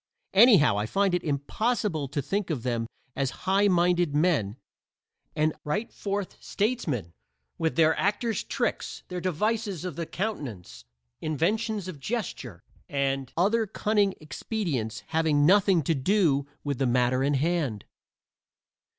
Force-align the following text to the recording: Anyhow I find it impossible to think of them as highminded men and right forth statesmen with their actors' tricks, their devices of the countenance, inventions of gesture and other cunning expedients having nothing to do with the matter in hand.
Anyhow 0.33 0.79
I 0.79 0.87
find 0.87 1.13
it 1.13 1.23
impossible 1.23 2.07
to 2.07 2.23
think 2.23 2.49
of 2.49 2.63
them 2.63 2.87
as 3.15 3.43
highminded 3.45 4.15
men 4.15 4.57
and 5.35 5.53
right 5.63 5.93
forth 5.93 6.41
statesmen 6.43 7.13
with 7.59 7.75
their 7.75 7.95
actors' 7.95 8.43
tricks, 8.43 9.03
their 9.09 9.21
devices 9.21 9.85
of 9.85 9.97
the 9.97 10.07
countenance, 10.07 10.85
inventions 11.21 11.87
of 11.87 11.99
gesture 11.99 12.63
and 12.89 13.31
other 13.37 13.67
cunning 13.67 14.15
expedients 14.19 15.03
having 15.09 15.45
nothing 15.45 15.83
to 15.83 15.93
do 15.93 16.47
with 16.63 16.79
the 16.79 16.87
matter 16.87 17.21
in 17.21 17.35
hand. 17.35 17.85